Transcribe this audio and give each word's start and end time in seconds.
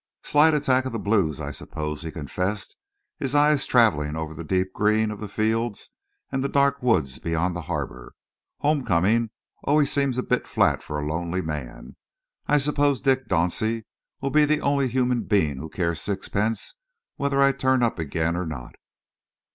"Slight 0.23 0.55
attack 0.55 0.85
of 0.85 0.93
the 0.93 0.97
blues, 0.97 1.39
I 1.39 1.51
suppose," 1.51 2.01
he 2.01 2.09
confessed, 2.09 2.75
his 3.19 3.35
eyes 3.35 3.67
travelling 3.67 4.17
over 4.17 4.33
the 4.33 4.43
deep 4.43 4.73
green 4.73 5.11
of 5.11 5.19
the 5.19 5.27
fields 5.29 5.91
and 6.31 6.43
the 6.43 6.49
dark 6.49 6.81
woods 6.81 7.19
beyond 7.19 7.55
the 7.55 7.61
harbour. 7.69 8.13
"Homecoming 8.61 9.29
always 9.63 9.91
seems 9.91 10.17
a 10.17 10.23
bit 10.23 10.47
flat 10.47 10.81
for 10.81 10.99
a 10.99 11.05
lonely 11.05 11.43
man. 11.43 11.97
I 12.47 12.57
suppose 12.57 12.99
Dick 12.99 13.27
Dauncey 13.27 13.83
will 14.21 14.31
be 14.31 14.43
the 14.45 14.59
only 14.61 14.87
human 14.87 15.21
being 15.25 15.57
who 15.59 15.69
cares 15.69 16.01
sixpence 16.01 16.73
whether 17.17 17.39
I 17.39 17.51
turn 17.51 17.83
up 17.83 17.99
again 17.99 18.35
or 18.35 18.47
not." 18.47 18.77